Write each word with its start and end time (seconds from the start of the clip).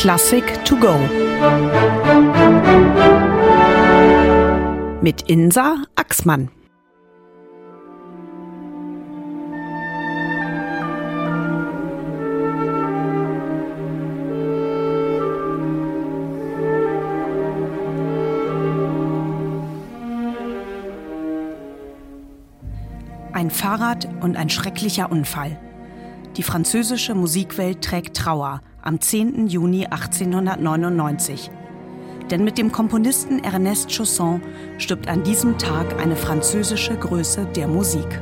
Klassik 0.00 0.64
to 0.64 0.76
go. 0.78 0.96
Mit 5.02 5.28
Insa 5.28 5.84
Axmann. 5.94 6.48
Ein 23.34 23.50
Fahrrad 23.50 24.08
und 24.22 24.38
ein 24.38 24.48
schrecklicher 24.48 25.12
Unfall. 25.12 25.58
Die 26.38 26.42
französische 26.42 27.14
Musikwelt 27.14 27.84
trägt 27.84 28.16
Trauer 28.16 28.62
am 28.82 29.00
10. 29.00 29.48
Juni 29.48 29.86
1899. 29.86 31.50
Denn 32.30 32.44
mit 32.44 32.58
dem 32.58 32.70
Komponisten 32.70 33.42
Ernest 33.42 33.90
Chausson 33.90 34.40
stirbt 34.78 35.08
an 35.08 35.22
diesem 35.22 35.58
Tag 35.58 36.00
eine 36.00 36.16
französische 36.16 36.96
Größe 36.96 37.46
der 37.56 37.66
Musik. 37.66 38.20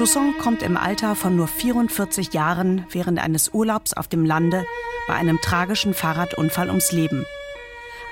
Chausson 0.00 0.38
kommt 0.38 0.62
im 0.62 0.78
Alter 0.78 1.14
von 1.14 1.36
nur 1.36 1.46
44 1.46 2.32
Jahren 2.32 2.86
während 2.88 3.18
eines 3.18 3.50
Urlaubs 3.52 3.92
auf 3.92 4.08
dem 4.08 4.24
Lande 4.24 4.64
bei 5.06 5.12
einem 5.12 5.38
tragischen 5.42 5.92
Fahrradunfall 5.92 6.68
ums 6.68 6.90
Leben. 6.90 7.26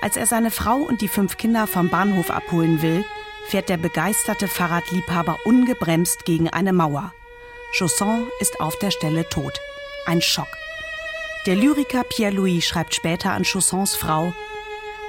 Als 0.02 0.18
er 0.18 0.26
seine 0.26 0.50
Frau 0.50 0.76
und 0.76 1.00
die 1.00 1.08
fünf 1.08 1.38
Kinder 1.38 1.66
vom 1.66 1.88
Bahnhof 1.88 2.30
abholen 2.30 2.82
will, 2.82 3.06
fährt 3.46 3.70
der 3.70 3.78
begeisterte 3.78 4.48
Fahrradliebhaber 4.48 5.38
ungebremst 5.46 6.26
gegen 6.26 6.50
eine 6.50 6.74
Mauer. 6.74 7.14
Chausson 7.72 8.26
ist 8.40 8.60
auf 8.60 8.78
der 8.80 8.90
Stelle 8.90 9.26
tot. 9.26 9.58
Ein 10.04 10.20
Schock. 10.20 10.58
Der 11.46 11.56
Lyriker 11.56 12.04
Pierre-Louis 12.04 12.66
schreibt 12.66 12.94
später 12.94 13.32
an 13.32 13.46
Chaussons 13.46 13.94
Frau, 13.94 14.34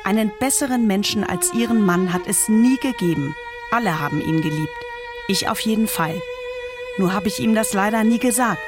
einen 0.05 0.31
besseren 0.39 0.87
Menschen 0.87 1.25
als 1.25 1.53
ihren 1.53 1.85
Mann 1.85 2.13
hat 2.13 2.25
es 2.25 2.47
nie 2.47 2.77
gegeben. 2.77 3.35
Alle 3.69 3.99
haben 3.99 4.21
ihn 4.21 4.39
geliebt. 4.39 4.71
Ich 5.27 5.49
auf 5.49 5.59
jeden 5.59 5.89
Fall. 5.89 6.21
Nur 6.97 7.13
habe 7.13 7.27
ich 7.27 7.39
ihm 7.39 7.55
das 7.55 7.73
leider 7.73 8.03
nie 8.03 8.19
gesagt. 8.19 8.61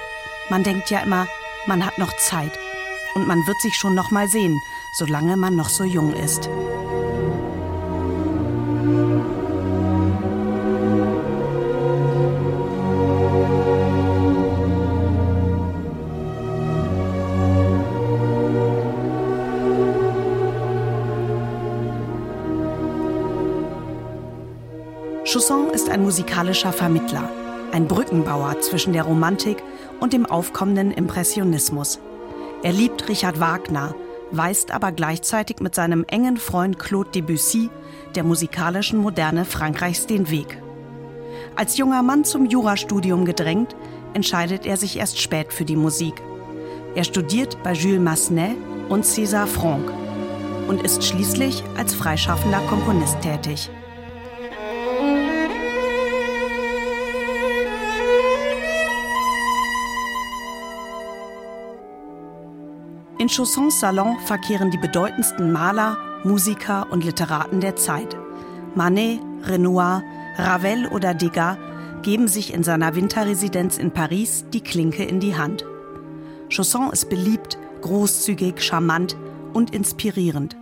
Man 0.50 0.64
denkt 0.64 0.90
ja 0.90 1.00
immer, 1.00 1.28
man 1.66 1.86
hat 1.86 1.98
noch 1.98 2.16
Zeit. 2.18 2.58
Und 3.14 3.28
man 3.28 3.46
wird 3.46 3.60
sich 3.62 3.76
schon 3.76 3.96
noch 3.96 4.12
mal 4.12 4.28
sehen, 4.28 4.62
solange 4.94 5.36
man 5.36 5.56
noch 5.56 5.70
so 5.70 5.84
jung 5.84 6.14
ist. 6.14 6.50
Chausson 25.26 25.70
ist 25.70 25.90
ein 25.90 26.04
musikalischer 26.04 26.74
Vermittler 26.74 27.30
ein 27.72 27.88
Brückenbauer 27.88 28.60
zwischen 28.62 28.94
der 28.94 29.04
Romantik 29.04 29.64
und 30.00 30.14
dem 30.14 30.26
aufkommenden 30.26 30.92
Impressionismus. 30.92 32.00
Er 32.64 32.74
liebt 32.74 33.08
Richard 33.10 33.40
Wagner, 33.40 33.96
weist 34.32 34.72
aber 34.72 34.92
gleichzeitig 34.92 35.60
mit 35.60 35.76
seinem 35.76 36.06
engen 36.08 36.38
Freund 36.38 36.80
Claude 36.80 37.12
Debussy 37.12 37.70
der 38.16 38.24
musikalischen 38.24 39.00
Moderne 39.00 39.46
Frankreichs 39.46 40.06
den 40.06 40.30
Weg. 40.30 40.62
Als 41.56 41.78
junger 41.78 42.04
Mann 42.04 42.24
zum 42.24 42.46
Jurastudium 42.46 43.26
gedrängt, 43.26 43.76
entscheidet 44.14 44.66
er 44.66 44.78
sich 44.78 44.98
erst 44.98 45.20
spät 45.20 45.54
für 45.54 45.66
die 45.66 45.76
Musik. 45.76 46.22
Er 46.96 47.04
studiert 47.04 47.58
bei 47.64 47.74
Jules 47.74 48.02
Massenet 48.02 48.58
und 48.90 49.06
César 49.06 49.48
Franck 49.48 49.92
und 50.68 50.84
ist 50.84 51.04
schließlich 51.04 51.64
als 51.78 51.94
freischaffender 51.94 52.60
Komponist 52.68 53.20
tätig. 53.22 53.70
In 63.22 63.30
Chaussons 63.30 63.80
Salon 63.80 64.18
verkehren 64.26 64.72
die 64.72 64.80
bedeutendsten 64.80 65.52
Maler, 65.52 65.96
Musiker 66.24 66.88
und 66.90 67.04
Literaten 67.04 67.62
der 67.62 67.76
Zeit. 67.76 68.18
Manet, 68.74 69.20
Renoir, 69.44 70.02
Ravel 70.38 70.88
oder 70.88 71.14
Degas 71.14 71.56
geben 72.02 72.28
sich 72.28 72.52
in 72.52 72.64
seiner 72.64 72.96
Winterresidenz 72.96 73.78
in 73.78 73.92
Paris 73.92 74.46
die 74.52 74.62
Klinke 74.62 75.04
in 75.04 75.20
die 75.20 75.38
Hand. 75.38 75.66
Chausson 76.50 76.90
ist 76.92 77.12
beliebt, 77.12 77.60
großzügig, 77.82 78.60
charmant 78.60 79.16
und 79.54 79.72
inspirierend. 79.72 80.58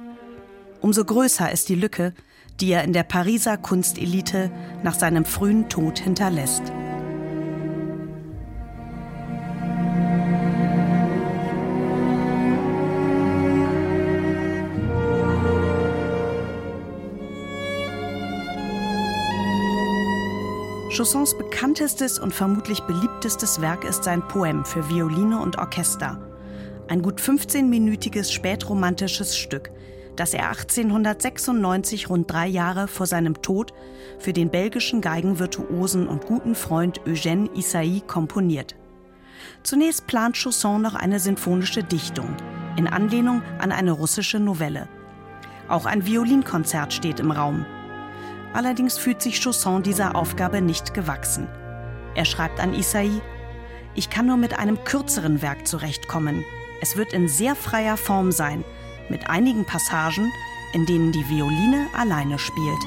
Umso 0.82 1.06
größer 1.06 1.50
ist 1.54 1.70
die 1.70 1.76
Lücke, 1.76 2.14
die 2.60 2.74
er 2.74 2.84
in 2.84 2.92
der 2.92 3.04
Pariser 3.04 3.56
Kunstelite 3.56 4.52
nach 4.84 4.96
seinem 4.96 5.24
frühen 5.24 5.70
Tod 5.70 6.00
hinterlässt. 6.00 6.74
Chaussons 21.00 21.38
bekanntestes 21.38 22.20
und 22.20 22.34
vermutlich 22.34 22.82
beliebtestes 22.82 23.62
Werk 23.62 23.86
ist 23.86 24.04
sein 24.04 24.22
Poem 24.28 24.66
für 24.66 24.90
Violine 24.90 25.40
und 25.40 25.58
Orchester. 25.58 26.20
Ein 26.90 27.02
gut 27.02 27.22
15-minütiges 27.22 28.34
spätromantisches 28.34 29.38
Stück, 29.38 29.72
das 30.18 30.34
er 30.34 30.50
1896, 30.50 32.10
rund 32.10 32.30
drei 32.30 32.48
Jahre 32.48 32.90
vor 32.90 33.06
seinem 33.06 33.42
Tod, 33.42 33.72
für 34.18 34.34
den 34.34 34.50
belgischen 34.50 35.00
Geigenvirtuosen 35.00 36.06
und 36.06 36.26
guten 36.26 36.54
Freund 36.54 37.00
Eugène 37.06 37.50
Isai 37.56 38.02
komponiert. 38.06 38.76
Zunächst 39.64 40.06
plant 40.06 40.36
Chausson 40.36 40.82
noch 40.82 40.96
eine 40.96 41.22
sinfonische 41.22 41.82
Dichtung, 41.82 42.36
in 42.76 42.88
Anlehnung 42.88 43.42
an 43.60 43.72
eine 43.72 43.94
russische 43.94 44.42
Novelle. 44.42 44.90
Auch 45.70 45.86
ein 45.86 46.06
Violinkonzert 46.06 46.92
steht 46.92 47.22
im 47.22 47.32
Raum, 47.32 47.66
Allerdings 48.54 48.98
fühlt 48.98 49.22
sich 49.22 49.42
Chausson 49.42 49.84
dieser 49.84 50.16
Aufgabe 50.16 50.62
nicht 50.62 50.94
gewachsen. 50.94 51.48
Er 52.16 52.26
schreibt 52.26 52.60
an 52.60 52.74
Isai, 52.74 53.22
ich 53.96 54.10
kann 54.10 54.26
nur 54.28 54.38
mit 54.38 54.58
einem 54.58 54.84
kürzeren 54.84 55.42
Werk 55.42 55.68
zurechtkommen. 55.68 56.44
Es 56.82 56.98
wird 56.98 57.14
in 57.14 57.28
sehr 57.28 57.56
freier 57.56 57.98
Form 57.98 58.32
sein, 58.32 58.64
mit 59.10 59.30
einigen 59.30 59.66
Passagen, 59.66 60.32
in 60.74 60.86
denen 60.86 61.12
die 61.12 61.28
Violine 61.30 61.88
alleine 61.98 62.40
spielt. 62.40 62.80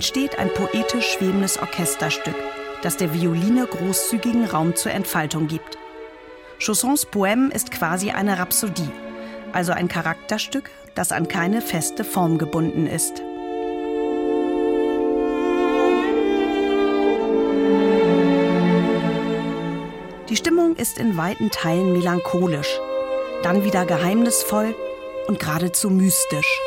Entsteht 0.00 0.38
ein 0.38 0.48
poetisch 0.54 1.12
schwebendes 1.12 1.58
Orchesterstück, 1.58 2.34
das 2.80 2.96
der 2.96 3.12
Violine 3.12 3.66
großzügigen 3.66 4.46
Raum 4.46 4.74
zur 4.74 4.92
Entfaltung 4.92 5.46
gibt. 5.46 5.76
Chaussons 6.58 7.06
Poème 7.06 7.52
ist 7.52 7.70
quasi 7.70 8.10
eine 8.10 8.38
Rhapsodie, 8.38 8.88
also 9.52 9.72
ein 9.72 9.88
Charakterstück, 9.88 10.70
das 10.94 11.12
an 11.12 11.28
keine 11.28 11.60
feste 11.60 12.04
Form 12.04 12.38
gebunden 12.38 12.86
ist. 12.86 13.18
Die 20.30 20.36
Stimmung 20.36 20.76
ist 20.76 20.96
in 20.96 21.18
weiten 21.18 21.50
Teilen 21.50 21.92
melancholisch, 21.92 22.80
dann 23.42 23.64
wieder 23.64 23.84
geheimnisvoll 23.84 24.74
und 25.26 25.40
geradezu 25.40 25.90
mystisch. 25.90 26.58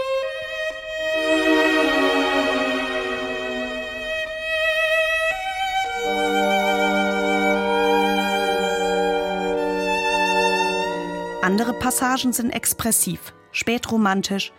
Andere 11.44 11.74
Passagen 11.74 12.32
sind 12.32 12.52
expressiv, 12.52 13.34
spätromantisch 13.52 14.54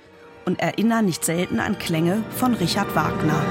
und 0.45 0.61
erinnern 0.61 1.07
nicht 1.07 1.25
selten 1.25 1.59
an 1.59 1.79
Klänge 1.79 2.23
von 2.37 2.53
Richard 2.53 2.95
Wagner. 2.95 3.43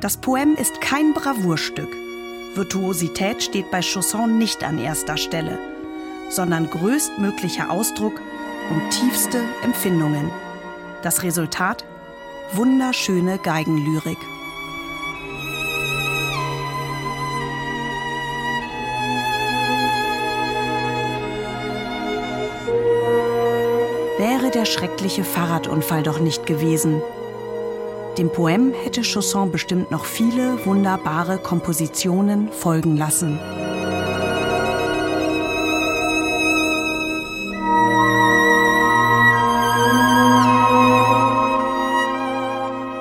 Das 0.00 0.16
Poem 0.16 0.56
ist 0.56 0.80
kein 0.80 1.12
Bravourstück. 1.12 2.03
Virtuosität 2.56 3.42
steht 3.42 3.70
bei 3.72 3.82
Chausson 3.82 4.38
nicht 4.38 4.62
an 4.62 4.78
erster 4.78 5.16
Stelle, 5.16 5.58
sondern 6.30 6.70
größtmöglicher 6.70 7.68
Ausdruck 7.68 8.20
und 8.70 8.90
tiefste 8.90 9.40
Empfindungen. 9.64 10.30
Das 11.02 11.24
Resultat? 11.24 11.84
Wunderschöne 12.52 13.38
Geigenlyrik. 13.38 14.18
Wäre 24.18 24.50
der 24.52 24.64
schreckliche 24.64 25.24
Fahrradunfall 25.24 26.04
doch 26.04 26.20
nicht 26.20 26.46
gewesen, 26.46 27.02
dem 28.18 28.30
Poem 28.30 28.72
hätte 28.72 29.02
Chausson 29.02 29.50
bestimmt 29.50 29.90
noch 29.90 30.04
viele 30.04 30.64
wunderbare 30.64 31.38
Kompositionen 31.38 32.52
folgen 32.52 32.96
lassen. 32.96 33.40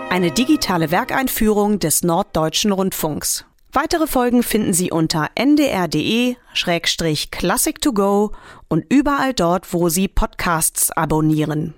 Eine 0.09 0.31
digitale 0.31 0.89
Werkeinführung 0.91 1.77
des 1.79 2.03
Norddeutschen 2.03 2.71
Rundfunks. 2.71 3.45
Weitere 3.71 4.05
Folgen 4.05 4.43
finden 4.43 4.73
Sie 4.73 4.91
unter 4.91 5.29
ndr.de-classic2go 5.35 8.31
und 8.67 8.85
überall 8.93 9.33
dort, 9.33 9.73
wo 9.73 9.89
Sie 9.89 10.07
Podcasts 10.07 10.91
abonnieren. 10.91 11.73